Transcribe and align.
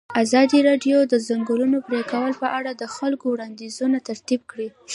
ازادي 0.23 0.59
راډیو 0.69 0.97
د 1.05 1.09
د 1.11 1.13
ځنګلونو 1.27 1.77
پرېکول 1.87 2.31
په 2.41 2.47
اړه 2.57 2.71
د 2.75 2.83
خلکو 2.95 3.25
وړاندیزونه 3.29 3.97
ترتیب 4.09 4.41
کړي. 4.51 4.69